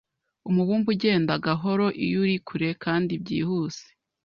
Umubumbe 0.49 0.87
ugenda 0.93 1.33
gahoro 1.45 1.85
iyo 2.03 2.17
uri 2.23 2.37
kure 2.47 2.69
kandi 2.83 3.11
byihuse 3.21 3.85